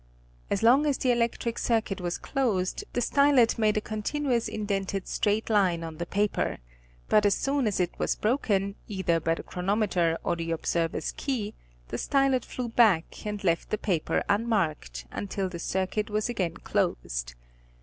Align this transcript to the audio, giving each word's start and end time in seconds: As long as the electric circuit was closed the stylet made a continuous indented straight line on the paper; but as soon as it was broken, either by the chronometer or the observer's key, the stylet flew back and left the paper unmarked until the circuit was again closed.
As 0.49 0.63
long 0.63 0.87
as 0.87 0.97
the 0.97 1.11
electric 1.11 1.59
circuit 1.59 2.01
was 2.01 2.17
closed 2.17 2.83
the 2.93 3.01
stylet 3.03 3.59
made 3.59 3.77
a 3.77 3.81
continuous 3.81 4.47
indented 4.47 5.07
straight 5.07 5.47
line 5.47 5.83
on 5.83 5.99
the 5.99 6.07
paper; 6.07 6.57
but 7.07 7.23
as 7.23 7.35
soon 7.35 7.67
as 7.67 7.79
it 7.79 7.91
was 7.99 8.15
broken, 8.15 8.73
either 8.87 9.19
by 9.19 9.35
the 9.35 9.43
chronometer 9.43 10.17
or 10.23 10.35
the 10.35 10.49
observer's 10.49 11.11
key, 11.11 11.53
the 11.89 11.99
stylet 11.99 12.43
flew 12.43 12.69
back 12.69 13.27
and 13.27 13.43
left 13.43 13.69
the 13.69 13.77
paper 13.77 14.23
unmarked 14.27 15.05
until 15.11 15.47
the 15.49 15.59
circuit 15.59 16.09
was 16.09 16.29
again 16.29 16.55
closed. 16.57 17.35